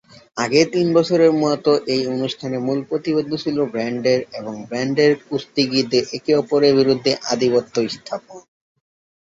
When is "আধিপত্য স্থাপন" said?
7.31-8.39